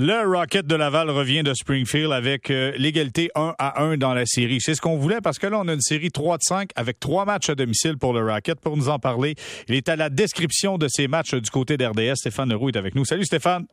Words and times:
Le 0.00 0.32
Rocket 0.32 0.64
de 0.64 0.76
Laval 0.76 1.10
revient 1.10 1.42
de 1.42 1.52
Springfield 1.54 2.12
avec 2.12 2.52
euh, 2.52 2.70
l'égalité 2.78 3.32
1 3.34 3.56
à 3.58 3.82
1 3.82 3.96
dans 3.96 4.14
la 4.14 4.26
série. 4.26 4.60
C'est 4.60 4.76
ce 4.76 4.80
qu'on 4.80 4.96
voulait 4.96 5.20
parce 5.20 5.40
que 5.40 5.48
là, 5.48 5.58
on 5.58 5.66
a 5.66 5.72
une 5.72 5.80
série 5.80 6.12
3 6.12 6.36
de 6.36 6.42
5 6.44 6.70
avec 6.76 7.00
trois 7.00 7.24
matchs 7.24 7.50
à 7.50 7.56
domicile 7.56 7.98
pour 7.98 8.12
le 8.12 8.24
Rocket. 8.24 8.60
Pour 8.60 8.76
nous 8.76 8.90
en 8.90 9.00
parler, 9.00 9.34
il 9.66 9.74
est 9.74 9.88
à 9.88 9.96
la 9.96 10.08
description 10.08 10.78
de 10.78 10.86
ces 10.88 11.08
matchs 11.08 11.34
du 11.34 11.50
côté 11.50 11.76
d'RDS. 11.76 12.14
Stéphane 12.14 12.48
Leroux 12.48 12.68
est 12.68 12.76
avec 12.76 12.94
nous. 12.94 13.04
Salut 13.04 13.24
Stéphane. 13.24 13.66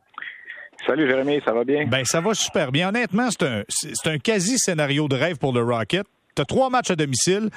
Salut 0.84 1.08
Jérémy, 1.08 1.40
ça 1.44 1.52
va 1.52 1.62
bien? 1.62 1.86
Ben, 1.86 2.04
ça 2.04 2.20
va 2.20 2.34
super 2.34 2.72
bien. 2.72 2.88
Honnêtement, 2.88 3.28
c'est 3.30 3.44
un, 3.44 3.62
c'est 3.68 4.08
un 4.08 4.18
quasi-scénario 4.18 5.06
de 5.06 5.14
rêve 5.14 5.36
pour 5.36 5.52
le 5.52 5.62
Rocket. 5.62 6.08
Tu 6.34 6.42
as 6.42 6.44
trois 6.44 6.70
matchs 6.70 6.90
à 6.90 6.96
domicile. 6.96 7.50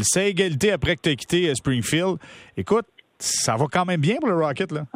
C'est 0.00 0.30
égalité 0.30 0.72
après 0.72 0.96
que 0.96 1.02
tu 1.02 1.10
as 1.10 1.14
quitté 1.16 1.54
Springfield. 1.54 2.16
Écoute, 2.56 2.86
ça 3.18 3.56
va 3.56 3.66
quand 3.70 3.84
même 3.84 4.00
bien 4.00 4.16
pour 4.18 4.30
le 4.30 4.36
Rocket, 4.42 4.72
là. 4.72 4.86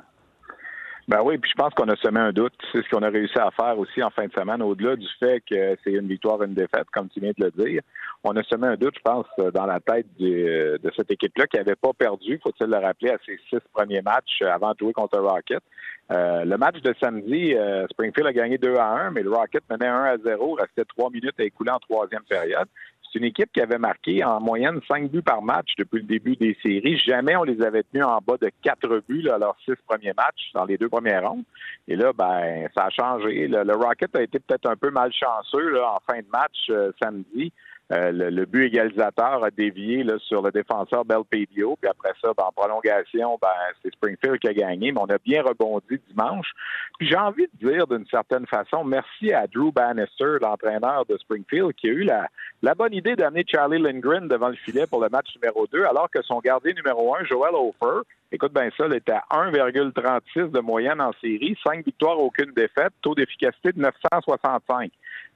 Ben 1.09 1.23
oui, 1.25 1.39
puis 1.39 1.51
je 1.51 1.57
pense 1.57 1.73
qu'on 1.73 1.89
a 1.89 1.97
semé 1.97 2.21
un 2.21 2.33
doute. 2.33 2.53
C'est 2.71 2.85
ce 2.85 2.89
qu'on 2.91 3.03
a 3.03 3.09
réussi 3.09 3.39
à 3.39 3.51
faire 3.51 3.79
aussi 3.79 4.03
en 4.03 4.11
fin 4.11 4.27
de 4.27 4.33
semaine, 4.33 4.61
au-delà 4.61 4.95
du 4.95 5.07
fait 5.19 5.41
que 5.41 5.75
c'est 5.83 5.93
une 5.93 6.07
victoire, 6.07 6.43
une 6.43 6.53
défaite, 6.53 6.85
comme 6.93 7.09
tu 7.09 7.21
viens 7.21 7.33
de 7.37 7.47
le 7.47 7.51
dire. 7.51 7.81
On 8.25 8.37
a 8.37 8.43
semé 8.43 8.67
un 8.67 8.77
doute, 8.77 8.95
je 8.97 9.03
pense, 9.03 9.27
dans 9.55 9.65
la 9.65 9.81
tête 9.81 10.07
de 10.19 10.93
cette 10.95 11.11
équipe-là 11.11 11.47
qui 11.47 11.57
n'avait 11.57 11.77
pas 11.77 11.95
perdu, 11.95 12.39
faut-il 12.43 12.67
le 12.67 12.77
rappeler, 12.77 13.11
à 13.11 13.19
ses 13.25 13.41
six 13.49 13.61
premiers 13.73 14.03
matchs 14.03 14.43
avant 14.43 14.73
de 14.73 14.79
jouer 14.81 14.93
contre 14.93 15.19
Rocket. 15.19 15.63
Euh, 16.11 16.45
le 16.45 16.57
match 16.57 16.81
de 16.83 16.95
samedi, 17.01 17.55
euh, 17.55 17.87
Springfield 17.91 18.27
a 18.27 18.33
gagné 18.33 18.59
2 18.59 18.77
à 18.77 18.89
1, 19.07 19.11
mais 19.11 19.23
le 19.23 19.31
Rocket 19.31 19.63
menait 19.71 19.87
1 19.87 20.05
à 20.05 20.17
0, 20.19 20.55
restait 20.55 20.85
trois 20.85 21.11
minutes 21.11 21.39
à 21.39 21.45
écouler 21.45 21.71
en 21.71 21.79
troisième 21.79 22.23
période. 22.23 22.69
C'est 23.13 23.19
une 23.19 23.25
équipe 23.25 23.51
qui 23.53 23.61
avait 23.61 23.79
marqué 23.79 24.23
en 24.25 24.41
moyenne 24.41 24.81
cinq 24.87 25.11
buts 25.11 25.23
par 25.23 25.43
match 25.43 25.71
depuis 25.79 26.01
le 26.01 26.07
début 26.07 26.37
des 26.37 26.57
séries. 26.63 26.99
Jamais 26.99 27.37
on 27.37 27.45
les 27.45 27.63
avait 27.63 27.83
tenus 27.83 28.05
en 28.05 28.19
bas 28.19 28.37
de 28.41 28.51
quatre 28.63 29.03
buts 29.09 29.23
là, 29.23 29.39
leurs 29.39 29.57
six 29.65 29.75
premiers 29.87 30.13
matchs 30.13 30.51
dans 30.55 30.65
les 30.65 30.77
deux 30.77 30.89
premières 30.89 31.29
rondes. 31.29 31.45
Et 31.87 31.97
là, 31.97 32.13
ben, 32.13 32.69
ça 32.77 32.85
a 32.87 32.91
changé. 32.91 33.49
Le, 33.49 33.75
Rocket 33.75 34.15
a 34.15 34.23
été 34.23 34.39
peut-être 34.39 34.69
un 34.69 34.77
peu 34.77 34.91
malchanceux 34.91 35.71
là, 35.71 35.95
en 35.95 36.13
fin 36.13 36.21
de 36.21 36.29
match 36.31 36.69
euh, 36.71 36.93
samedi. 37.01 37.53
Euh, 37.91 38.13
le, 38.13 38.45
but 38.45 38.67
égalisateur 38.67 39.43
a 39.43 39.51
dévié 39.51 40.05
sur 40.19 40.43
le 40.43 40.51
défenseur 40.51 41.07
Belpedio. 41.07 41.77
Puis 41.81 41.89
après 41.89 42.13
ça, 42.21 42.33
ben, 42.37 42.45
en 42.45 42.53
prolongation, 42.53 43.39
ben, 43.41 43.49
c'est 43.83 43.93
Springfield 43.95 44.39
qui 44.41 44.49
a 44.49 44.53
gagné, 44.53 44.93
mais 44.93 45.01
on 45.01 45.07
a 45.07 45.17
bien 45.19 45.43
rebondi 45.43 45.99
dimanche. 46.09 46.51
Puis 46.99 47.09
j'ai 47.09 47.17
envie 47.17 47.47
de 47.55 47.69
dire 47.69 47.87
d'une 47.87 48.07
certaine 48.07 48.47
façon, 48.47 48.85
merci 48.85 49.33
à 49.33 49.47
Drew 49.47 49.73
Bannister, 49.73 50.37
l'entraîneur 50.43 51.07
de 51.07 51.17
Springfield, 51.17 51.73
qui 51.75 51.89
a 51.89 51.93
eu 51.93 52.03
la, 52.03 52.29
la 52.63 52.75
bonne 52.75 52.93
idée 52.93 53.17
d'amener 53.17 53.45
Charlie 53.49 53.81
Lindgren 53.81 54.29
devant 54.29 54.49
le 54.49 54.57
filet 54.57 54.87
pour 54.87 55.01
le 55.01 55.09
match 55.09 55.29
numéro 55.37 55.67
2, 55.67 55.85
alors 55.85 56.11
que 56.11 56.21
son 56.23 56.41
gardien 56.41 56.75
numéro 56.75 57.15
1, 57.17 57.25
Joel 57.25 57.55
Hofer, 57.55 58.03
écoute 58.33 58.53
bien 58.53 58.69
ça, 58.77 58.87
il 58.87 58.95
était 58.95 59.13
à 59.13 59.25
1,36 59.31 60.51
de 60.51 60.61
moyenne 60.61 61.01
en 61.01 61.13
série, 61.21 61.57
5 61.65 61.85
victoires, 61.85 62.19
aucune 62.19 62.53
défaite, 62.53 62.93
taux 63.03 63.15
d'efficacité 63.15 63.73
de 63.73 63.81
965. 63.81 64.91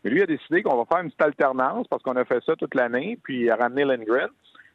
Mais 0.05 0.11
lui 0.11 0.23
a 0.23 0.27
décidé 0.27 0.63
qu'on 0.63 0.77
va 0.77 0.85
faire 0.85 1.03
une 1.03 1.11
petite 1.11 1.23
alternance 1.23 1.87
parce 1.89 2.03
qu'on 2.03 2.17
a 2.17 2.25
fait 2.25 2.43
ça 2.45 2.57
toute 2.57 2.75
l'année, 2.75 3.19
puis 3.23 3.43
il 3.43 3.51
a 3.51 3.57
ramené 3.57 3.85
Lindgren. 3.85 4.29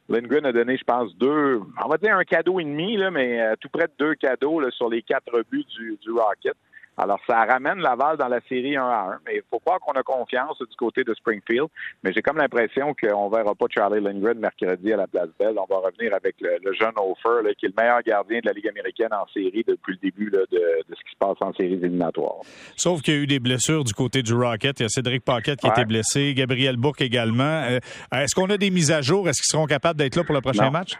Lindgren 0.08 0.46
a 0.46 0.52
donné, 0.52 0.78
je 0.78 0.84
pense, 0.84 1.14
deux, 1.16 1.60
on 1.84 1.88
va 1.88 1.98
dire 1.98 2.16
un 2.16 2.24
cadeau 2.24 2.58
et 2.60 2.64
demi, 2.64 2.96
là, 2.96 3.10
mais 3.10 3.42
euh, 3.42 3.54
tout 3.60 3.68
près 3.68 3.86
de 3.86 3.92
deux 3.98 4.14
cadeaux 4.14 4.58
là, 4.58 4.70
sur 4.70 4.88
les 4.88 5.02
quatre 5.02 5.42
buts 5.50 5.66
du, 5.76 5.98
du 6.00 6.10
Rocket. 6.10 6.56
Alors, 6.98 7.20
ça 7.28 7.44
ramène 7.44 7.78
Laval 7.78 8.16
dans 8.16 8.26
la 8.26 8.40
série 8.48 8.76
1 8.76 8.82
à 8.82 9.12
1. 9.14 9.18
Mais 9.24 9.36
il 9.36 9.42
faut 9.48 9.60
croire 9.60 9.78
qu'on 9.78 9.92
a 9.92 10.02
confiance 10.02 10.58
du 10.58 10.76
côté 10.76 11.04
de 11.04 11.14
Springfield. 11.14 11.68
Mais 12.02 12.12
j'ai 12.12 12.22
comme 12.22 12.38
l'impression 12.38 12.92
qu'on 13.00 13.30
ne 13.30 13.36
verra 13.36 13.54
pas 13.54 13.66
Charlie 13.70 14.00
Lindgren 14.00 14.38
mercredi 14.38 14.92
à 14.92 14.96
la 14.96 15.06
Place 15.06 15.28
Belle. 15.38 15.56
On 15.58 15.72
va 15.72 15.80
revenir 15.86 16.12
avec 16.12 16.34
le, 16.40 16.72
jeune 16.72 16.92
Hofer, 16.96 17.54
qui 17.56 17.66
est 17.66 17.68
le 17.68 17.80
meilleur 17.80 18.02
gardien 18.02 18.40
de 18.40 18.46
la 18.46 18.52
Ligue 18.52 18.68
américaine 18.68 19.12
en 19.12 19.26
série 19.32 19.64
depuis 19.66 19.92
le 19.92 20.10
début 20.10 20.30
de, 20.30 20.46
ce 20.50 21.04
qui 21.04 21.12
se 21.12 21.18
passe 21.18 21.36
en 21.40 21.52
séries 21.54 21.74
éliminatoires. 21.74 22.40
Sauf 22.76 23.00
qu'il 23.02 23.14
y 23.14 23.16
a 23.16 23.20
eu 23.20 23.26
des 23.28 23.38
blessures 23.38 23.84
du 23.84 23.94
côté 23.94 24.22
du 24.22 24.34
Rocket. 24.34 24.80
Il 24.80 24.82
y 24.82 24.86
a 24.86 24.88
Cédric 24.88 25.24
Paquette 25.24 25.60
qui 25.60 25.68
a 25.68 25.70
été 25.70 25.84
blessé, 25.84 26.34
Gabriel 26.34 26.76
Bourque 26.76 27.00
également. 27.00 27.62
Euh, 27.70 27.78
est-ce 28.12 28.34
qu'on 28.34 28.50
a 28.50 28.56
des 28.56 28.70
mises 28.70 28.90
à 28.90 29.02
jour? 29.02 29.28
Est-ce 29.28 29.40
qu'ils 29.40 29.52
seront 29.52 29.66
capables 29.66 29.98
d'être 29.98 30.16
là 30.16 30.24
pour 30.24 30.34
le 30.34 30.40
prochain 30.40 30.70
match? 30.70 30.94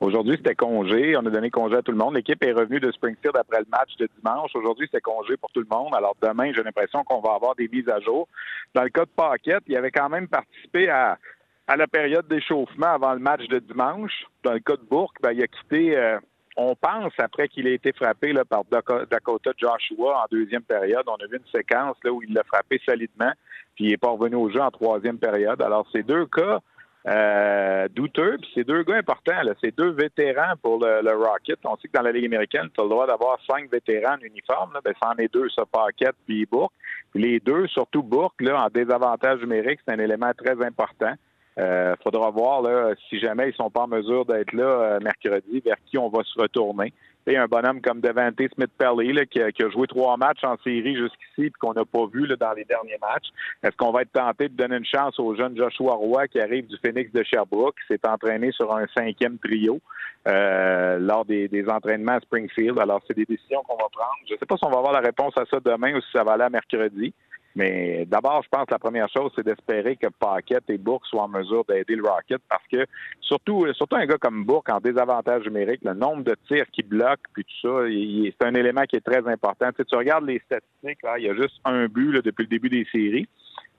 Aujourd'hui, 0.00 0.36
c'était 0.36 0.54
congé. 0.54 1.16
On 1.16 1.26
a 1.26 1.30
donné 1.30 1.50
congé 1.50 1.74
à 1.74 1.82
tout 1.82 1.90
le 1.90 1.98
monde. 1.98 2.14
L'équipe 2.14 2.42
est 2.44 2.52
revenue 2.52 2.78
de 2.78 2.92
Springfield 2.92 3.36
après 3.36 3.58
le 3.58 3.66
match 3.68 3.96
de 3.98 4.08
dimanche. 4.16 4.54
Aujourd'hui, 4.54 4.86
c'était 4.86 5.00
congé 5.00 5.36
pour 5.36 5.50
tout 5.50 5.60
le 5.60 5.66
monde. 5.68 5.92
Alors 5.92 6.14
demain, 6.22 6.52
j'ai 6.54 6.62
l'impression 6.62 7.02
qu'on 7.02 7.20
va 7.20 7.34
avoir 7.34 7.56
des 7.56 7.66
mises 7.66 7.88
à 7.88 7.98
jour. 7.98 8.28
Dans 8.74 8.84
le 8.84 8.90
cas 8.90 9.04
de 9.04 9.10
Paquette, 9.10 9.64
il 9.66 9.76
avait 9.76 9.90
quand 9.90 10.08
même 10.08 10.28
participé 10.28 10.88
à, 10.88 11.18
à 11.66 11.76
la 11.76 11.88
période 11.88 12.28
d'échauffement 12.28 12.86
avant 12.86 13.12
le 13.12 13.18
match 13.18 13.48
de 13.48 13.58
dimanche. 13.58 14.12
Dans 14.44 14.52
le 14.52 14.60
cas 14.60 14.76
de 14.76 14.84
Bourque, 14.88 15.16
ben, 15.20 15.32
il 15.32 15.42
a 15.42 15.48
quitté, 15.48 15.96
euh, 15.96 16.20
on 16.56 16.76
pense, 16.76 17.12
après 17.18 17.48
qu'il 17.48 17.66
ait 17.66 17.74
été 17.74 17.92
frappé 17.92 18.32
là, 18.32 18.44
par 18.44 18.62
Dakota 18.64 19.50
Joshua 19.56 20.22
en 20.22 20.26
deuxième 20.30 20.62
période. 20.62 21.02
On 21.08 21.16
a 21.16 21.26
vu 21.26 21.38
une 21.38 21.50
séquence 21.52 21.96
là, 22.04 22.12
où 22.12 22.22
il 22.22 22.32
l'a 22.32 22.44
frappé 22.44 22.80
solidement, 22.88 23.32
puis 23.74 23.86
il 23.86 23.90
n'est 23.90 23.96
pas 23.96 24.10
revenu 24.10 24.36
au 24.36 24.48
jeu 24.48 24.60
en 24.60 24.70
troisième 24.70 25.18
période. 25.18 25.60
Alors, 25.60 25.88
ces 25.92 26.04
deux 26.04 26.26
cas 26.26 26.60
euh, 27.08 27.88
douteux. 27.88 28.36
Puis 28.38 28.50
c'est 28.54 28.64
deux 28.64 28.82
gars 28.82 28.96
importants. 28.96 29.40
C'est 29.62 29.76
deux 29.76 29.90
vétérans 29.90 30.54
pour 30.62 30.78
le, 30.78 31.10
Rocket. 31.14 31.58
On 31.64 31.76
sait 31.76 31.88
que 31.88 31.96
dans 31.96 32.02
la 32.02 32.12
Ligue 32.12 32.26
américaine, 32.26 32.68
tu 32.74 32.80
as 32.80 32.84
le 32.84 32.90
droit 32.90 33.06
d'avoir 33.06 33.38
cinq 33.48 33.70
vétérans 33.70 34.14
en 34.14 34.20
uniforme. 34.20 34.74
Là. 34.74 34.80
Ben, 34.84 34.94
c'en 35.02 35.14
est 35.16 35.32
deux, 35.32 35.48
ça, 35.50 35.64
Paquette 35.70 36.16
puis 36.26 36.46
Bourque. 36.46 36.72
les 37.14 37.40
deux, 37.40 37.66
surtout 37.68 38.02
Bourque, 38.02 38.40
là, 38.42 38.64
en 38.64 38.68
désavantage 38.68 39.40
numérique, 39.40 39.80
c'est 39.86 39.94
un 39.94 39.98
élément 39.98 40.32
très 40.36 40.62
important. 40.64 41.14
Il 41.56 41.62
euh, 41.64 41.96
faudra 42.04 42.30
voir 42.30 42.62
si 43.08 43.18
jamais 43.18 43.48
ils 43.48 43.54
sont 43.54 43.70
pas 43.70 43.82
en 43.82 43.88
mesure 43.88 44.24
d'être 44.24 44.52
là 44.52 44.62
euh, 44.62 44.98
mercredi, 45.00 45.60
vers 45.64 45.76
qui 45.86 45.98
on 45.98 46.08
va 46.08 46.22
se 46.22 46.40
retourner 46.40 46.92
un 47.36 47.46
bonhomme 47.46 47.80
comme 47.80 48.00
Devante 48.00 48.36
Smith-Pelly 48.54 49.26
qui, 49.26 49.40
qui, 49.52 49.62
a 49.62 49.70
joué 49.70 49.86
trois 49.86 50.16
matchs 50.16 50.44
en 50.44 50.56
série 50.58 50.96
jusqu'ici 50.96 51.46
et 51.46 51.50
qu'on 51.58 51.74
n'a 51.74 51.84
pas 51.84 52.06
vu 52.06 52.26
là, 52.26 52.36
dans 52.36 52.52
les 52.52 52.64
derniers 52.64 52.98
matchs. 53.00 53.28
Est-ce 53.62 53.76
qu'on 53.76 53.92
va 53.92 54.02
être 54.02 54.12
tenté 54.12 54.48
de 54.48 54.54
donner 54.54 54.76
une 54.76 54.86
chance 54.86 55.18
au 55.18 55.34
jeune 55.34 55.56
Joshua 55.56 55.94
Roy 55.94 56.28
qui 56.28 56.40
arrive 56.40 56.66
du 56.66 56.76
Phoenix 56.84 57.12
de 57.12 57.22
Sherbrooke, 57.22 57.76
qui 57.76 57.94
s'est 57.94 58.08
entraîné 58.08 58.52
sur 58.52 58.74
un 58.74 58.86
cinquième 58.96 59.38
trio 59.38 59.80
euh, 60.26 60.98
lors 60.98 61.24
des, 61.24 61.64
entraînements 61.68 62.16
à 62.16 62.20
Springfield? 62.20 62.78
Alors, 62.78 63.00
c'est 63.06 63.16
des 63.16 63.26
décisions 63.26 63.62
qu'on 63.66 63.76
va 63.76 63.88
prendre. 63.90 64.16
Je 64.26 64.34
ne 64.34 64.38
sais 64.38 64.46
pas 64.46 64.56
si 64.56 64.64
on 64.64 64.70
va 64.70 64.78
avoir 64.78 64.92
la 64.92 65.00
réponse 65.00 65.36
à 65.36 65.44
ça 65.50 65.58
demain 65.64 65.94
ou 65.96 66.00
si 66.00 66.10
ça 66.12 66.24
va 66.24 66.32
aller 66.32 66.44
à 66.44 66.50
mercredi. 66.50 67.12
Mais 67.54 68.04
d'abord, 68.06 68.42
je 68.42 68.48
pense 68.48 68.66
que 68.66 68.72
la 68.72 68.78
première 68.78 69.08
chose, 69.08 69.32
c'est 69.34 69.44
d'espérer 69.44 69.96
que 69.96 70.06
Paquette 70.08 70.68
et 70.68 70.78
Bourque 70.78 71.06
soient 71.06 71.24
en 71.24 71.28
mesure 71.28 71.64
d'aider 71.64 71.96
le 71.96 72.08
Rocket 72.08 72.40
parce 72.48 72.62
que 72.70 72.86
surtout, 73.20 73.66
surtout 73.74 73.96
un 73.96 74.06
gars 74.06 74.18
comme 74.18 74.44
Bourque 74.44 74.68
en 74.70 74.80
désavantage 74.80 75.44
numérique, 75.44 75.80
le 75.82 75.94
nombre 75.94 76.22
de 76.22 76.36
tirs 76.46 76.66
qui 76.72 76.82
bloquent 76.82 77.28
puis 77.32 77.44
tout 77.44 77.68
ça, 77.68 77.84
c'est 77.88 78.46
un 78.46 78.54
élément 78.54 78.82
qui 78.82 78.96
est 78.96 79.04
très 79.04 79.26
important. 79.26 79.70
Tu, 79.72 79.84
tu 79.84 79.96
regardes 79.96 80.26
les 80.26 80.40
statistiques, 80.40 81.04
il 81.18 81.24
y 81.24 81.28
a 81.28 81.34
juste 81.34 81.60
un 81.64 81.86
but 81.86 82.22
depuis 82.24 82.44
le 82.44 82.48
début 82.48 82.68
des 82.68 82.86
séries. 82.92 83.28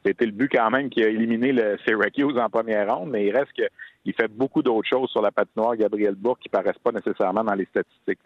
C'était 0.05 0.25
le 0.25 0.31
but 0.31 0.49
quand 0.51 0.69
même 0.69 0.89
qui 0.89 1.03
a 1.03 1.07
éliminé 1.07 1.51
le 1.51 1.77
Syracuse 1.85 2.37
en 2.37 2.49
première 2.49 2.93
ronde, 2.93 3.09
mais 3.09 3.27
il 3.27 3.35
reste 3.35 3.51
qu'il 3.51 4.13
fait 4.13 4.29
beaucoup 4.29 4.63
d'autres 4.63 4.87
choses 4.87 5.09
sur 5.09 5.21
la 5.21 5.31
patinoire, 5.31 5.75
Gabriel 5.75 6.15
Bourque, 6.15 6.41
qui 6.41 6.49
paraissent 6.49 6.79
pas 6.81 6.91
nécessairement 6.91 7.43
dans 7.43 7.53
les 7.53 7.65
statistiques. 7.65 8.19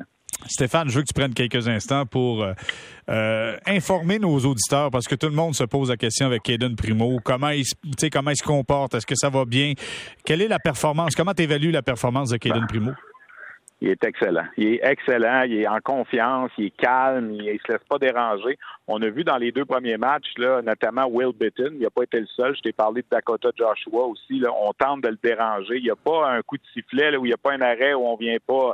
Stéphane, 0.48 0.90
je 0.90 0.96
veux 0.96 1.02
que 1.02 1.08
tu 1.08 1.14
prennes 1.14 1.34
quelques 1.34 1.68
instants 1.68 2.06
pour 2.06 2.44
euh, 2.44 2.54
euh, 3.09 3.56
informer 3.66 4.20
nos 4.20 4.38
auditeurs, 4.40 4.92
parce 4.92 5.08
que 5.08 5.16
tout 5.16 5.28
le 5.28 5.36
monde 5.36 5.56
se 5.56 5.64
pose 5.64 5.90
la 5.90 5.98
question 5.98 6.26
avec 6.26 6.44
Caden 6.44 6.76
Primo. 6.76 7.20
Comment 7.24 7.50
il, 7.50 7.64
comment 8.12 8.31
il 8.31 8.38
se 8.38 8.44
comporte? 8.44 8.96
Est-ce 8.96 9.06
que 9.06 9.16
ça 9.16 9.30
va 9.30 9.46
bien? 9.46 9.74
Quelle 10.26 10.42
est 10.42 10.48
la 10.48 10.59
performance? 10.59 11.16
Comment 11.16 11.34
tu 11.34 11.44
évalues 11.44 11.72
la 11.72 11.81
performance 11.81 12.30
de 12.30 12.38
Caden 12.38 12.66
Primo? 12.68 12.92
Il 13.84 13.90
est 13.90 14.04
excellent. 14.06 14.46
Il 14.56 14.76
est 14.76 14.80
excellent. 14.81 15.44
Il 15.44 15.56
est 15.59 15.68
en 15.68 15.80
confiance. 15.84 16.52
Il 16.58 16.68
est 16.68 16.78
calme. 16.78 17.31
Il 17.34 17.52
ne 17.52 17.58
se 17.58 17.72
laisse 17.72 17.84
pas 17.90 17.98
déranger. 17.98 18.58
On 18.88 19.02
a 19.02 19.10
vu 19.10 19.25
dans 19.25 19.36
les 19.36 19.52
deux 19.52 19.66
premiers 19.66 19.98
matchs, 19.98 20.31
là, 20.38 20.62
notamment 20.62 21.06
Will 21.08 21.34
Bitton. 21.38 21.72
Il 21.74 21.81
n'a 21.81 21.90
pas 21.90 22.04
été 22.04 22.22
le 22.22 22.28
seul. 22.28 22.56
Je 22.56 22.62
t'ai 22.62 22.72
parlé 22.72 23.02
de 23.02 23.08
Dakota 23.12 23.50
Joshua 23.58 24.06
aussi. 24.06 24.40
Là. 24.40 24.52
On 24.58 24.72
tente 24.72 25.04
de 25.04 25.10
le 25.10 25.20
déranger. 25.22 25.80
Il 25.80 25.84
n'y 25.84 25.90
a 25.90 25.98
pas 25.98 26.30
un 26.30 26.42
coup 26.44 26.56
de 26.56 26.64
sifflet 26.74 27.12
là, 27.12 27.20
où 27.20 27.25
il 27.25 27.30
n'y 27.30 27.34
a 27.34 27.38
pas 27.38 27.52
un 27.52 27.62
arrêt 27.62 27.94
où 27.94 28.06
on 28.08 28.16
vient 28.16 28.38
pas 28.48 28.74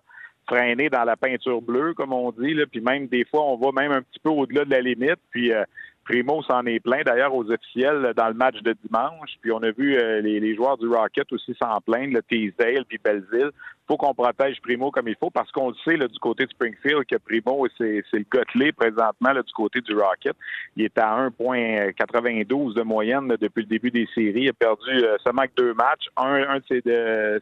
freiner 0.49 0.89
dans 0.89 1.03
la 1.03 1.15
peinture 1.15 1.61
bleue, 1.61 1.93
comme 1.93 2.13
on 2.13 2.31
dit. 2.31 2.53
Là. 2.53 2.65
Puis 2.69 2.81
même 2.81 3.07
des 3.07 3.25
fois, 3.25 3.45
on 3.45 3.57
va 3.57 3.71
même 3.71 3.91
un 3.91 4.01
petit 4.01 4.19
peu 4.19 4.29
au-delà 4.29 4.65
de 4.65 4.71
la 4.71 4.81
limite. 4.81 5.19
Puis 5.29 5.53
euh, 5.53 5.63
Primo 6.03 6.41
s'en 6.43 6.65
est 6.65 6.79
plein 6.79 7.01
d'ailleurs 7.03 7.35
aux 7.35 7.49
officiels 7.51 8.13
dans 8.15 8.27
le 8.27 8.33
match 8.33 8.61
de 8.63 8.75
dimanche. 8.83 9.31
Puis 9.41 9.51
on 9.51 9.61
a 9.61 9.71
vu 9.71 9.95
euh, 9.95 10.21
les, 10.21 10.55
joueurs 10.55 10.77
du 10.77 10.87
Rocket 10.87 11.31
aussi 11.31 11.55
s'en 11.61 11.79
plaindre, 11.81 12.15
le 12.15 12.21
Teasdale 12.23 12.85
puis 12.85 12.97
Belleville. 13.03 13.51
faut 13.87 13.95
qu'on 13.95 14.13
protège 14.15 14.59
Primo 14.61 14.89
comme 14.89 15.07
il 15.07 15.15
faut 15.19 15.29
parce 15.29 15.51
qu'on 15.51 15.69
le 15.69 15.75
sait 15.85 15.97
là, 15.97 16.07
du 16.07 16.17
côté 16.19 16.45
de 16.45 16.49
Springfield 16.49 17.05
que 17.05 17.17
Primo, 17.17 17.67
c'est 17.77 18.03
le 18.13 18.25
gotelé 18.29 18.71
présentement 18.71 19.33
là, 19.33 19.43
du 19.43 19.53
côté 19.53 19.81
du 19.81 19.93
Rocket. 19.93 20.35
Il 20.75 20.85
est 20.85 20.97
à 20.97 21.29
1,92 21.29 22.73
de 22.73 22.81
moyenne 22.81 23.27
depuis 23.39 23.61
le 23.61 23.67
début 23.67 23.91
des 23.91 24.07
séries. 24.15 24.43
Il 24.43 24.49
a 24.49 24.53
perdu 24.53 24.89
euh, 24.89 25.17
seulement 25.23 25.43
que 25.43 25.61
deux 25.61 25.73
matchs. 25.75 26.07
Un, 26.17 26.57
de 26.57 26.63
ces, 26.67 26.81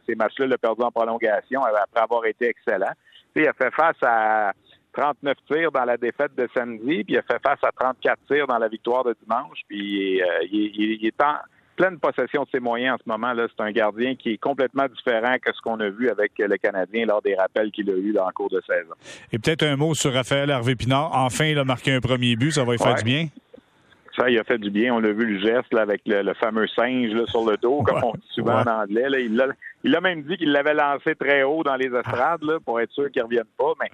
ces 0.06 0.14
matchs-là 0.14 0.46
l'a 0.46 0.58
perdu 0.58 0.82
en 0.82 0.90
prolongation 0.90 1.64
après 1.64 2.02
avoir 2.02 2.26
été 2.26 2.48
excellent. 2.48 2.92
il 3.34 3.48
a 3.48 3.52
fait 3.54 3.72
face 3.74 3.96
à 4.02 4.52
39 4.92 5.36
tirs 5.50 5.72
dans 5.72 5.84
la 5.84 5.96
défaite 5.96 6.34
de 6.36 6.48
samedi, 6.54 7.04
puis 7.04 7.14
il 7.14 7.18
a 7.18 7.22
fait 7.22 7.40
face 7.42 7.62
à 7.62 7.70
34 7.72 8.18
tirs 8.26 8.46
dans 8.46 8.58
la 8.58 8.68
victoire 8.68 9.04
de 9.04 9.14
dimanche. 9.22 9.58
Puis 9.68 10.20
euh, 10.20 10.26
il, 10.50 11.06
est 11.06 11.14
pleine 11.76 11.98
possession 11.98 12.42
de 12.42 12.48
ses 12.50 12.60
moyens 12.60 12.96
en 12.96 12.98
ce 12.98 13.08
moment. 13.08 13.32
là. 13.32 13.46
C'est 13.48 13.62
un 13.62 13.70
gardien 13.70 14.16
qui 14.16 14.32
est 14.32 14.38
complètement 14.38 14.86
différent 14.88 15.36
que 15.40 15.52
ce 15.54 15.60
qu'on 15.62 15.78
a 15.80 15.88
vu 15.88 16.10
avec 16.10 16.32
le 16.38 16.56
Canadien 16.56 17.06
lors 17.06 17.22
des 17.22 17.34
rappels 17.34 17.70
qu'il 17.70 17.88
a 17.90 17.94
eu 17.94 18.12
dans 18.12 18.26
le 18.26 18.32
cours 18.32 18.50
de 18.50 18.60
saison. 18.66 18.94
Et 19.32 19.38
peut-être 19.38 19.62
un 19.62 19.76
mot 19.76 19.94
sur 19.94 20.12
Raphaël 20.12 20.50
Harvey-Pinard. 20.50 21.10
Enfin, 21.12 21.46
il 21.46 21.58
a 21.58 21.64
marqué 21.64 21.92
un 21.92 22.00
premier 22.00 22.34
but. 22.36 22.50
Ça 22.50 22.64
va 22.64 22.72
lui 22.72 22.78
faire 22.78 22.96
du 22.96 23.04
bien? 23.04 23.28
Ça, 24.18 24.28
il 24.28 24.38
a 24.38 24.42
fait 24.42 24.58
du 24.58 24.70
bien. 24.70 24.92
On 24.92 25.04
a 25.04 25.12
vu 25.12 25.24
le 25.24 25.40
geste 25.40 25.72
là, 25.72 25.82
avec 25.82 26.02
le, 26.04 26.34
fameux 26.34 26.66
singe 26.66 27.12
là, 27.12 27.24
sur 27.26 27.48
le 27.48 27.56
dos, 27.56 27.82
comme 27.82 28.02
on 28.02 28.12
dit 28.12 28.28
souvent 28.30 28.62
en 28.62 28.66
anglais. 28.66 29.08
Là. 29.08 29.20
Il, 29.20 29.40
a, 29.40 29.46
il 29.84 29.94
a 29.94 30.00
même 30.00 30.22
dit 30.22 30.36
qu'il 30.36 30.50
l'avait 30.50 30.74
lancé 30.74 31.14
très 31.14 31.44
haut 31.44 31.62
dans 31.62 31.76
les 31.76 31.86
estrades 31.86 32.42
là, 32.42 32.58
pour 32.64 32.80
être 32.80 32.90
sûr 32.90 33.10
qu'il 33.12 33.22
ne 33.22 33.26
revienne 33.26 33.44
pas. 33.56 33.72
Mais 33.80 33.90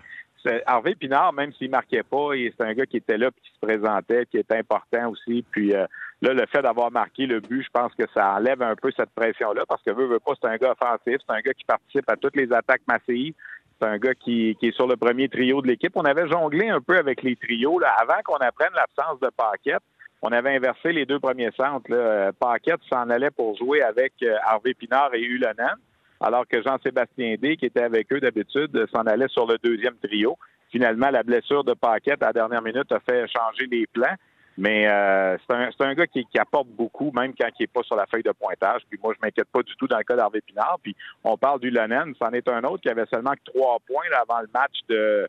Harvey 0.66 0.94
Pinard, 0.94 1.32
même 1.32 1.52
s'il 1.54 1.70
marquait 1.70 2.02
pas, 2.02 2.30
c'est 2.34 2.64
un 2.64 2.74
gars 2.74 2.86
qui 2.86 2.98
était 2.98 3.18
là, 3.18 3.30
qui 3.30 3.50
se 3.50 3.58
présentait, 3.60 4.26
qui 4.26 4.38
était 4.38 4.58
important 4.58 5.10
aussi. 5.10 5.44
Puis 5.50 5.74
euh, 5.74 5.86
là, 6.22 6.32
le 6.32 6.46
fait 6.46 6.62
d'avoir 6.62 6.90
marqué 6.90 7.26
le 7.26 7.40
but, 7.40 7.62
je 7.62 7.70
pense 7.72 7.94
que 7.94 8.04
ça 8.12 8.34
enlève 8.34 8.62
un 8.62 8.76
peu 8.76 8.90
cette 8.96 9.10
pression-là, 9.10 9.64
parce 9.68 9.82
que 9.82 9.90
veut, 9.90 10.06
veut 10.06 10.20
pas, 10.20 10.32
c'est 10.40 10.48
un 10.48 10.56
gars 10.56 10.74
offensif, 10.80 11.18
c'est 11.26 11.34
un 11.34 11.40
gars 11.40 11.54
qui 11.54 11.64
participe 11.64 12.08
à 12.08 12.16
toutes 12.16 12.36
les 12.36 12.52
attaques 12.52 12.82
massives. 12.86 13.34
C'est 13.80 13.88
un 13.88 13.98
gars 13.98 14.14
qui, 14.14 14.56
est 14.62 14.74
sur 14.74 14.86
le 14.86 14.96
premier 14.96 15.28
trio 15.28 15.60
de 15.60 15.66
l'équipe. 15.66 15.92
On 15.96 16.04
avait 16.04 16.28
jonglé 16.28 16.68
un 16.68 16.80
peu 16.80 16.96
avec 16.96 17.22
les 17.22 17.34
trios 17.34 17.80
avant 18.00 18.20
qu'on 18.24 18.36
apprenne 18.36 18.72
l'absence 18.74 19.18
de 19.20 19.28
Paquette. 19.36 19.82
On 20.22 20.28
avait 20.28 20.56
inversé 20.56 20.92
les 20.92 21.04
deux 21.04 21.18
premiers 21.18 21.50
centres. 21.56 21.90
Là. 21.90 22.32
Paquette 22.32 22.80
s'en 22.90 23.10
allait 23.10 23.32
pour 23.32 23.56
jouer 23.56 23.82
avec 23.82 24.12
euh, 24.22 24.36
Harvey 24.46 24.74
Pinard 24.74 25.12
et 25.14 25.20
Ulanen 25.20 25.74
alors 26.20 26.46
que 26.46 26.62
Jean-Sébastien 26.62 27.36
D, 27.40 27.56
qui 27.56 27.66
était 27.66 27.82
avec 27.82 28.12
eux 28.12 28.20
d'habitude, 28.20 28.86
s'en 28.94 29.02
allait 29.02 29.28
sur 29.28 29.46
le 29.46 29.58
deuxième 29.62 29.96
trio. 30.02 30.38
Finalement, 30.70 31.10
la 31.10 31.22
blessure 31.22 31.64
de 31.64 31.74
Paquette 31.74 32.22
à 32.22 32.26
la 32.26 32.32
dernière 32.32 32.62
minute 32.62 32.90
a 32.90 33.00
fait 33.00 33.26
changer 33.28 33.66
les 33.70 33.86
plans. 33.86 34.16
Mais 34.56 34.86
euh, 34.88 35.36
c'est 35.48 35.84
un, 35.84 35.94
gars 35.94 36.06
qui, 36.06 36.26
apporte 36.38 36.68
beaucoup, 36.68 37.10
même 37.12 37.32
quand 37.38 37.48
il 37.58 37.62
n'est 37.62 37.66
pas 37.66 37.82
sur 37.82 37.96
la 37.96 38.06
feuille 38.06 38.22
de 38.22 38.30
pointage. 38.30 38.82
Puis 38.88 38.98
moi, 39.02 39.12
je 39.14 39.24
m'inquiète 39.24 39.48
pas 39.52 39.62
du 39.62 39.74
tout 39.76 39.88
dans 39.88 39.98
le 39.98 40.04
cas 40.04 40.14
d'Harvey 40.14 40.40
Pinard. 40.42 40.78
Puis 40.82 40.94
on 41.24 41.36
parle 41.36 41.60
du 41.60 41.70
Lennon, 41.70 42.12
c'en 42.18 42.30
est 42.30 42.48
un 42.48 42.62
autre 42.62 42.82
qui 42.82 42.88
avait 42.88 43.06
seulement 43.12 43.32
que 43.32 43.52
trois 43.52 43.78
points 43.86 44.04
avant 44.20 44.40
le 44.40 44.48
match 44.54 44.78
de, 44.88 45.28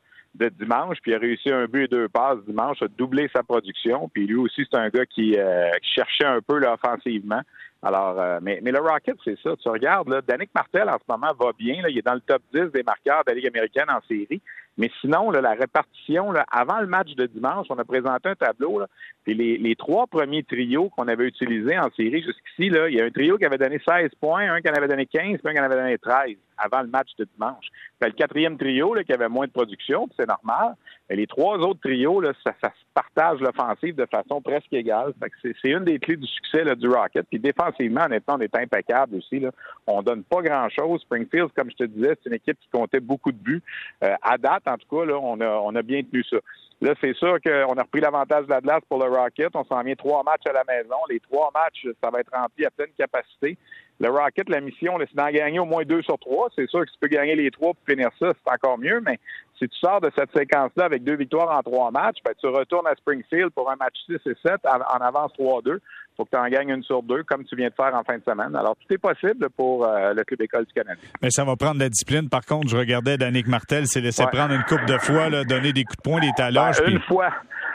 dimanche, 0.59 0.97
puis 1.01 1.11
il 1.11 1.15
a 1.15 1.19
réussi 1.19 1.49
un 1.49 1.65
but 1.65 1.85
et 1.85 1.87
deux 1.87 2.09
passes 2.09 2.39
dimanche, 2.45 2.81
a 2.81 2.87
doublé 2.87 3.29
sa 3.33 3.41
production. 3.41 4.09
Puis 4.13 4.27
lui 4.27 4.35
aussi, 4.35 4.67
c'est 4.69 4.77
un 4.77 4.89
gars 4.89 5.05
qui, 5.05 5.35
euh, 5.37 5.71
cherchait 5.81 6.25
un 6.25 6.41
peu 6.41 6.59
là, 6.59 6.73
offensivement. 6.73 7.41
Alors, 7.85 8.19
euh, 8.19 8.39
mais, 8.41 8.59
mais 8.63 8.71
le 8.71 8.79
Rocket, 8.79 9.15
c'est 9.23 9.37
ça. 9.43 9.51
Tu 9.61 9.69
regardes, 9.69 10.09
là, 10.09 10.19
Danick 10.19 10.49
Martel, 10.55 10.89
en 10.89 10.97
ce 10.97 11.03
moment, 11.07 11.31
va 11.39 11.51
bien. 11.55 11.83
Là, 11.83 11.89
il 11.89 11.99
est 11.99 12.05
dans 12.05 12.15
le 12.15 12.19
top 12.19 12.41
10 12.51 12.71
des 12.73 12.81
marqueurs 12.81 13.23
de 13.23 13.29
la 13.29 13.35
Ligue 13.35 13.45
américaine 13.45 13.85
en 13.89 14.01
série. 14.07 14.41
Mais 14.77 14.89
sinon, 15.01 15.31
là, 15.31 15.41
la 15.41 15.53
répartition, 15.53 16.31
là, 16.31 16.45
avant 16.51 16.79
le 16.81 16.87
match 16.87 17.15
de 17.15 17.25
dimanche, 17.25 17.67
on 17.69 17.77
a 17.79 17.85
présenté 17.85 18.29
un 18.29 18.35
tableau. 18.35 18.79
Là, 18.79 18.87
les, 19.25 19.57
les 19.57 19.75
trois 19.75 20.05
premiers 20.07 20.43
trios 20.43 20.89
qu'on 20.89 21.07
avait 21.07 21.27
utilisés 21.27 21.77
en 21.77 21.89
série 21.95 22.21
jusqu'ici, 22.21 22.67
il 22.67 22.93
y 22.93 23.01
a 23.01 23.05
un 23.05 23.09
trio 23.09 23.37
qui 23.37 23.45
avait 23.45 23.57
donné 23.57 23.79
16 23.87 24.11
points, 24.19 24.51
un 24.51 24.61
qui 24.61 24.69
en 24.69 24.73
avait 24.73 24.87
donné 24.87 25.05
15, 25.05 25.39
puis 25.39 25.39
un 25.45 25.53
qui 25.53 25.59
en 25.59 25.63
avait 25.63 25.75
donné 25.75 25.97
13 25.97 26.35
avant 26.57 26.81
le 26.81 26.87
match 26.87 27.09
de 27.17 27.27
dimanche. 27.33 27.67
Puis 27.99 28.09
le 28.09 28.15
quatrième 28.15 28.57
trio 28.57 28.93
là, 28.93 29.03
qui 29.03 29.13
avait 29.13 29.29
moins 29.29 29.47
de 29.47 29.51
production, 29.51 30.07
c'est 30.17 30.27
normal. 30.27 30.75
Mais 31.09 31.15
les 31.15 31.27
trois 31.27 31.57
autres 31.59 31.81
trios, 31.81 32.19
là, 32.19 32.33
ça, 32.43 32.53
ça 32.61 32.69
se 32.69 32.83
partage 32.93 33.39
l'offensive 33.39 33.95
de 33.95 34.07
façon 34.07 34.41
presque 34.41 34.73
égale. 34.73 35.13
c'est, 35.41 35.69
une 35.69 35.83
des 35.83 35.99
clés 35.99 36.15
du 36.15 36.25
succès 36.25 36.63
là, 36.63 36.73
du 36.73 36.87
Rocket. 36.87 37.27
Puis 37.29 37.39
défensivement, 37.39 38.05
honnêtement, 38.05 38.35
on 38.37 38.41
est 38.41 38.55
impeccable 38.55 39.17
aussi. 39.17 39.39
Là. 39.39 39.51
On 39.85 40.01
donne 40.01 40.23
pas 40.23 40.41
grand-chose. 40.41 41.01
Springfield, 41.01 41.49
comme 41.55 41.69
je 41.69 41.75
te 41.75 41.83
disais, 41.83 42.17
c'est 42.23 42.29
une 42.29 42.35
équipe 42.35 42.59
qui 42.59 42.69
comptait 42.69 42.99
beaucoup 42.99 43.31
de 43.31 43.37
buts. 43.37 43.61
Euh, 44.03 44.15
à 44.21 44.37
date, 44.37 44.63
en 44.67 44.77
tout 44.77 44.87
cas, 44.89 45.05
là, 45.05 45.17
on, 45.19 45.75
a, 45.75 45.81
bien 45.81 46.01
tenu 46.03 46.23
ça. 46.23 46.37
Là, 46.81 46.93
c'est 46.99 47.15
sûr 47.15 47.37
qu'on 47.41 47.73
a 47.75 47.83
repris 47.83 48.01
l'avantage 48.01 48.45
de 48.45 48.67
la 48.67 48.81
pour 48.81 49.03
le 49.03 49.09
Rocket. 49.09 49.55
On 49.55 49.63
s'en 49.63 49.81
vient 49.81 49.95
trois 49.95 50.23
matchs 50.23 50.45
à 50.47 50.53
la 50.53 50.63
maison. 50.65 50.97
Les 51.09 51.19
trois 51.19 51.51
matchs, 51.53 51.87
ça 52.03 52.09
va 52.09 52.19
être 52.19 52.31
rempli 52.33 52.65
à 52.65 52.71
pleine 52.71 52.91
capacité. 52.97 53.57
Le 53.99 54.09
Rocket, 54.09 54.49
la 54.49 54.59
mission, 54.59 54.97
c'est 54.99 55.15
d'en 55.15 55.29
gagner 55.29 55.59
au 55.59 55.65
moins 55.65 55.83
deux 55.83 56.01
sur 56.01 56.17
trois. 56.19 56.49
C'est 56.55 56.69
sûr 56.69 56.81
que 56.81 56.87
si 56.87 56.93
tu 56.93 56.99
peux 56.99 57.07
gagner 57.07 57.35
les 57.35 57.49
trois 57.49 57.73
pour 57.73 57.83
finir 57.87 58.09
ça, 58.19 58.33
c'est 58.33 58.53
encore 58.53 58.77
mieux. 58.77 59.01
Mais 59.05 59.19
si 59.57 59.69
tu 59.69 59.77
sors 59.77 60.01
de 60.01 60.11
cette 60.17 60.35
séquence-là 60.35 60.85
avec 60.85 61.03
deux 61.03 61.15
victoires 61.15 61.57
en 61.57 61.61
trois 61.61 61.91
matchs, 61.91 62.17
ben, 62.25 62.33
tu 62.39 62.47
retournes 62.47 62.87
à 62.87 62.95
Springfield 62.95 63.51
pour 63.51 63.71
un 63.71 63.77
match 63.77 63.95
6 64.05 64.15
et 64.25 64.35
7 64.45 64.55
en 64.65 64.97
avance 64.97 65.31
3-2. 65.39 65.79
Il 66.15 66.15
faut 66.17 66.25
que 66.25 66.29
tu 66.29 66.37
en 66.37 66.47
gagnes 66.47 66.69
une 66.69 66.83
sur 66.83 67.03
deux, 67.03 67.23
comme 67.23 67.43
tu 67.45 67.55
viens 67.55 67.67
de 67.67 67.73
faire 67.73 67.93
en 67.93 68.03
fin 68.03 68.17
de 68.17 68.23
semaine. 68.23 68.55
Alors, 68.55 68.75
tout 68.75 68.93
est 68.93 68.97
possible 68.97 69.49
pour 69.49 69.85
euh, 69.85 70.13
le 70.13 70.23
Club 70.23 70.41
École 70.41 70.65
du 70.65 70.73
Canada. 70.73 70.99
Mais 71.21 71.29
ça 71.29 71.43
va 71.43 71.55
prendre 71.57 71.75
de 71.75 71.81
la 71.81 71.89
discipline. 71.89 72.29
Par 72.29 72.45
contre, 72.45 72.69
je 72.69 72.77
regardais 72.77 73.17
Danick 73.17 73.47
Martel 73.47 73.85
s'est 73.85 73.99
laissé 74.01 74.23
prendre 74.31 74.53
une 74.53 74.63
coupe 74.63 74.85
de 74.85 74.97
fois, 74.97 75.29
là, 75.29 75.43
donner 75.43 75.73
des 75.73 75.83
coups 75.83 75.97
de 75.97 76.01
poing, 76.09 76.19
des 76.21 76.31
taloches. 76.35 76.81
Ben, 76.81 76.91
une 76.91 77.01
fois. 77.01 77.31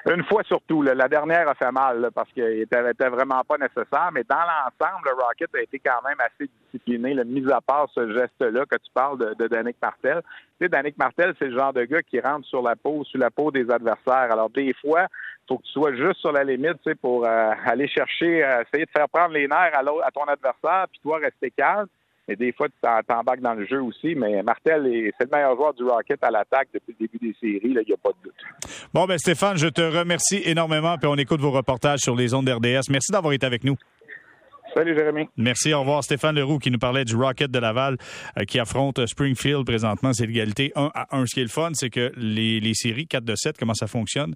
Une 0.06 0.24
fois 0.24 0.42
surtout. 0.44 0.82
La 0.82 1.08
dernière 1.08 1.48
a 1.48 1.54
fait 1.54 1.70
mal 1.70 2.10
parce 2.14 2.30
qu'elle 2.32 2.60
était, 2.60 3.08
vraiment 3.08 3.42
pas 3.46 3.58
nécessaire. 3.58 4.10
Mais 4.12 4.24
dans 4.28 4.36
l'ensemble, 4.36 5.04
le 5.04 5.22
Rocket 5.22 5.54
a 5.54 5.60
été 5.60 5.78
quand 5.78 6.00
même 6.06 6.18
assez 6.20 6.50
discipliné, 6.64 7.14
le 7.14 7.24
mis 7.24 7.50
à 7.52 7.60
part 7.60 7.88
ce 7.94 8.12
geste-là 8.12 8.64
que 8.66 8.76
tu 8.76 8.90
parles 8.94 9.18
de, 9.18 9.34
de 9.34 9.48
Danick 9.48 9.76
Martel. 9.82 10.22
Tu 10.58 10.64
sais, 10.64 10.68
Danick 10.68 10.96
Martel, 10.98 11.34
c'est 11.38 11.48
le 11.48 11.58
genre 11.58 11.72
de 11.72 11.84
gars 11.84 12.02
qui 12.02 12.20
rentre 12.20 12.46
sur 12.46 12.62
la 12.62 12.76
peau, 12.76 13.04
sur 13.04 13.18
la 13.18 13.30
peau 13.30 13.50
des 13.50 13.70
adversaires. 13.70 14.32
Alors, 14.32 14.50
des 14.50 14.74
fois, 14.74 15.06
faut 15.50 15.58
que 15.58 15.64
tu 15.64 15.72
sois 15.72 15.94
juste 15.94 16.20
sur 16.20 16.32
la 16.32 16.44
limite, 16.44 16.76
tu 16.84 16.90
sais, 16.90 16.94
pour 16.94 17.26
euh, 17.26 17.52
aller 17.66 17.88
chercher, 17.88 18.44
euh, 18.44 18.62
essayer 18.62 18.86
de 18.86 18.90
faire 18.90 19.08
prendre 19.08 19.34
les 19.34 19.48
nerfs 19.48 19.72
à, 19.74 19.80
à 19.80 20.10
ton 20.12 20.24
adversaire, 20.24 20.86
puis 20.90 21.00
toi, 21.02 21.18
rester 21.18 21.50
calme. 21.50 21.86
Mais 22.28 22.36
des 22.36 22.52
fois, 22.52 22.68
tu 22.68 22.74
t'embarques 23.08 23.40
dans 23.40 23.54
le 23.54 23.66
jeu 23.66 23.82
aussi. 23.82 24.14
Mais 24.14 24.42
Martel, 24.42 24.82
c'est 25.18 25.24
le 25.24 25.36
meilleur 25.36 25.56
joueur 25.56 25.74
du 25.74 25.84
Rocket 25.84 26.22
à 26.22 26.30
l'attaque 26.30 26.68
depuis 26.72 26.94
le 26.98 27.06
début 27.06 27.18
des 27.18 27.36
séries. 27.40 27.60
Il 27.64 27.84
n'y 27.86 27.92
a 27.92 27.96
pas 27.96 28.10
de 28.10 28.24
doute. 28.24 28.34
Bon, 28.94 29.06
ben 29.06 29.18
Stéphane, 29.18 29.56
je 29.56 29.68
te 29.68 29.80
remercie 29.80 30.42
énormément. 30.44 30.96
Puis 30.96 31.08
on 31.08 31.16
écoute 31.16 31.40
vos 31.40 31.50
reportages 31.50 32.00
sur 32.00 32.14
les 32.14 32.34
ondes 32.34 32.46
d'RDS. 32.46 32.90
Merci 32.90 33.12
d'avoir 33.12 33.32
été 33.32 33.46
avec 33.46 33.64
nous. 33.64 33.76
Salut 34.74 34.94
Jérémy. 34.94 35.28
Merci, 35.36 35.74
au 35.74 35.80
revoir. 35.80 36.04
Stéphane 36.04 36.36
Leroux 36.36 36.58
qui 36.58 36.70
nous 36.70 36.78
parlait 36.78 37.04
du 37.04 37.16
Rocket 37.16 37.50
de 37.50 37.58
Laval 37.58 37.96
euh, 38.38 38.44
qui 38.44 38.58
affronte 38.58 39.04
Springfield 39.06 39.64
présentement. 39.64 40.12
C'est 40.12 40.26
l'égalité 40.26 40.72
1 40.76 40.90
à 40.94 41.16
1. 41.16 41.26
Ce 41.26 41.34
qui 41.34 41.40
est 41.40 41.44
le 41.44 41.48
fun, 41.48 41.70
c'est 41.74 41.90
que 41.90 42.12
les, 42.16 42.74
séries 42.74 43.06
4 43.06 43.24
de 43.24 43.34
7, 43.34 43.56
comment 43.58 43.74
ça 43.74 43.86
fonctionne? 43.86 44.34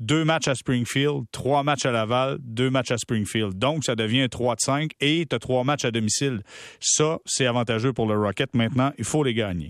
Deux 0.00 0.24
matchs 0.24 0.48
à 0.48 0.54
Springfield, 0.54 1.24
trois 1.32 1.62
matchs 1.62 1.86
à 1.86 1.92
Laval, 1.92 2.38
deux 2.40 2.70
matchs 2.70 2.90
à 2.90 2.98
Springfield. 2.98 3.58
Donc, 3.58 3.84
ça 3.84 3.94
devient 3.94 4.28
3 4.28 4.56
de 4.56 4.60
5 4.60 4.90
et 5.00 5.26
tu 5.28 5.34
as 5.36 5.38
trois 5.38 5.64
matchs 5.64 5.84
à 5.84 5.90
domicile. 5.90 6.40
Ça, 6.80 7.18
c'est 7.24 7.46
avantageux 7.46 7.92
pour 7.92 8.06
le 8.06 8.18
Rocket. 8.18 8.54
Maintenant, 8.54 8.92
il 8.98 9.04
faut 9.04 9.22
les 9.22 9.34
gagner. 9.34 9.64